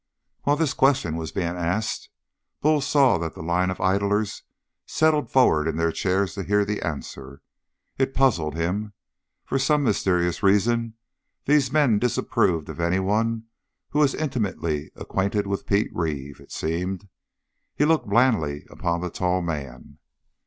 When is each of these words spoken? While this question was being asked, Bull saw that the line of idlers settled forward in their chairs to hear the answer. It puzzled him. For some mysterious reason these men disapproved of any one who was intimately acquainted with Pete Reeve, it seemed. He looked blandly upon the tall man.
While 0.45 0.55
this 0.55 0.73
question 0.73 1.15
was 1.15 1.31
being 1.31 1.55
asked, 1.55 2.09
Bull 2.59 2.81
saw 2.81 3.19
that 3.19 3.35
the 3.35 3.43
line 3.43 3.69
of 3.69 3.79
idlers 3.79 4.41
settled 4.87 5.29
forward 5.29 5.67
in 5.67 5.77
their 5.77 5.91
chairs 5.91 6.33
to 6.33 6.43
hear 6.43 6.65
the 6.65 6.81
answer. 6.81 7.43
It 7.99 8.15
puzzled 8.15 8.55
him. 8.55 8.93
For 9.45 9.59
some 9.59 9.83
mysterious 9.83 10.41
reason 10.41 10.95
these 11.45 11.71
men 11.71 11.99
disapproved 11.99 12.67
of 12.67 12.79
any 12.79 12.97
one 12.99 13.43
who 13.89 13.99
was 13.99 14.15
intimately 14.15 14.89
acquainted 14.95 15.45
with 15.45 15.67
Pete 15.67 15.91
Reeve, 15.93 16.39
it 16.41 16.51
seemed. 16.51 17.07
He 17.75 17.85
looked 17.85 18.09
blandly 18.09 18.65
upon 18.71 19.01
the 19.01 19.11
tall 19.11 19.43
man. 19.43 19.99